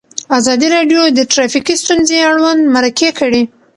[0.37, 3.41] ازادي راډیو د ټرافیکي ستونزې اړوند مرکې کړي.